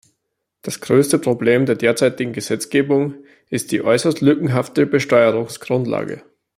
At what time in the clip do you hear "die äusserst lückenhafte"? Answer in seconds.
3.71-4.87